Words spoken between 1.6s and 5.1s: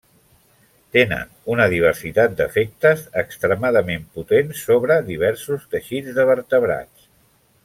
diversitat d’efectes extremadament potents sobre